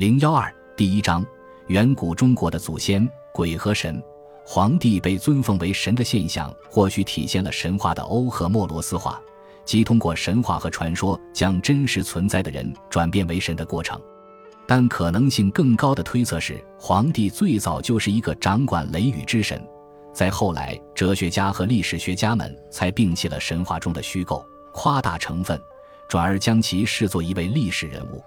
[0.00, 1.22] 零幺二第一章：
[1.66, 4.02] 远古中国的祖先鬼和神。
[4.46, 9.20] 皇帝被尊奉为神的现象，或许体现了神话的欧和莫罗斯化，
[9.62, 14.00] 即通过神话和传说将真实存在的人转变为神的过程。
[14.66, 19.62] 但可能性更高的推测是，皇帝最早就是一个掌管雷雨之神。
[20.14, 24.42] 在后来，哲学家和历史学家们才摒弃了神话中的虚构、
[24.72, 25.60] 夸大成分，
[26.08, 28.24] 转而将其视作一位历史人物。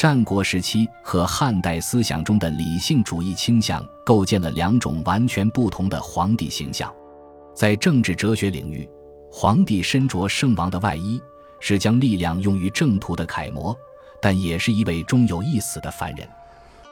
[0.00, 6.90] 战国时期和汉代思想中的理性主义倾向构建了两种完全不同的皇帝形象。
[7.54, 8.88] 在政治哲学领域，
[9.30, 11.20] 皇帝身着圣王的外衣，
[11.60, 13.76] 是将力量用于正途的楷模，
[14.22, 16.26] 但也是一位终有一死的凡人。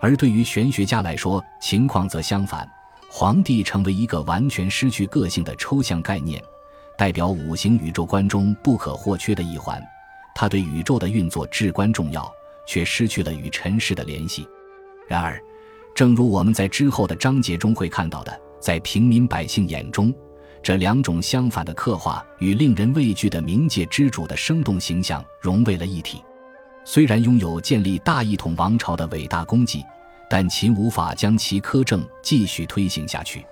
[0.00, 2.70] 而对于玄学家来说，情况则相反，
[3.10, 6.40] 皇帝成为一个完全失去个性的抽象概念，
[6.96, 9.82] 代表五行宇宙观中不可或缺的一环，
[10.36, 12.32] 他对宇宙的运作至关重要。
[12.66, 14.46] 却失去了与尘世的联系。
[15.08, 15.40] 然而，
[15.94, 20.14] 正如我们在之后的章节中会看到的，在平民百姓眼中，
[20.62, 26.22] 这两种相反的刻画与令人畏惧的冥界之主的生动形象融为了一体。
[26.84, 29.84] 虽然拥有建立大一统王朝的伟大功绩，
[30.30, 33.44] 但秦无法将其苛政继续推行下去。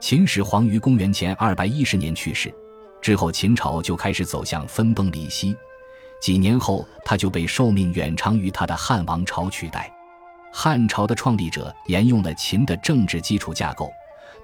[0.00, 2.52] 秦始皇于公元前二百一十年去世
[3.00, 5.54] 之后，秦朝就开始走向分崩离析。
[6.20, 9.92] 几年后，他就被寿命远长于他的汉王朝取代。
[10.52, 13.90] 汉朝的创立者沿用了秦的政治基础架构，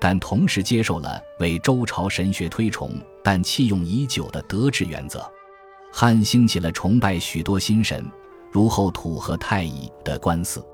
[0.00, 5.24] 但同时接受了为周朝神学推崇但弃用已久的德治原则。
[5.92, 8.04] 汉兴起了崇拜许多新神，
[8.50, 10.64] 如后土和太乙的官司，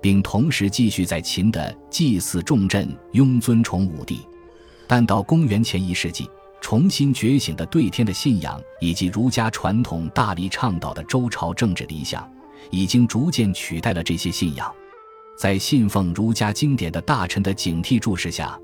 [0.00, 4.26] 并同时继续在秦的祭祀重镇拥尊崇武帝。
[4.88, 6.28] 但到公元前一世纪。
[6.60, 12.30] 重新觉醒的对天的信仰，以及儒家传统大力倡导的周朝政治理想，
[12.70, 14.72] 已经逐渐取代了这些信仰。
[15.36, 18.58] 在信奉儒家经典的大臣的警惕注视下，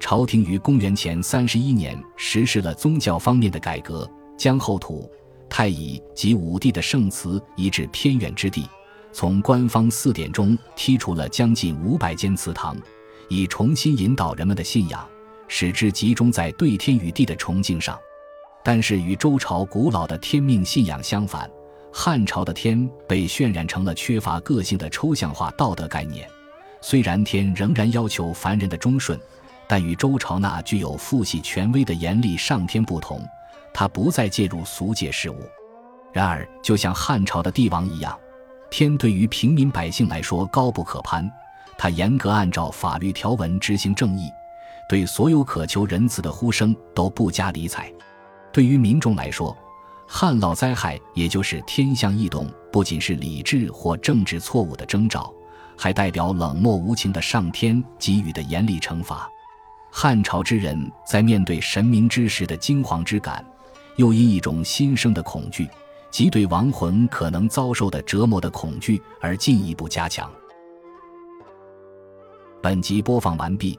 [0.00, 5.08] 朝廷于公元前三十一年实施了宗教方面的改革，将后土、
[5.48, 8.66] 太乙及武帝的圣祠移至偏远之地，
[9.12, 12.74] 从官方祀典中剔除了将近五百间祠堂，
[13.28, 15.06] 以重新引导人们的信仰。
[15.54, 18.00] 使之集中在对天与地的崇敬上，
[18.64, 21.48] 但是与周朝古老的天命信仰相反，
[21.92, 26.26] 汉朝的天被渲染成了缺乏个性的抽象化道德概念。
[26.80, 29.20] 虽然天仍然要求凡人的忠顺，
[29.68, 33.22] 但与周朝那具有父系权威的严厉上天不同，
[33.74, 35.36] 他不再介入俗界事务。
[36.14, 38.18] 然而，就像汉朝的帝王一样，
[38.70, 41.30] 天对于平民百姓来说高不可攀，
[41.76, 44.30] 他严格按照法律条文执行正义。
[44.88, 47.92] 对所有渴求仁慈的呼声都不加理睬。
[48.52, 49.56] 对于民众来说，
[50.06, 55.32] 旱涝灾害也就是天象异动，不仅是理智或政治错误的征兆，
[55.76, 59.26] 还代表冷漠无情的上天给予的严厉惩罚。
[59.90, 63.42] 汉朝之人在面对神明之时的惊惶之感，
[63.96, 65.66] 又因一种新生的恐惧，
[66.10, 70.30] 即对亡魂可能遭受的折磨的恐惧而进一步加强。
[72.62, 73.78] 本集播放完毕。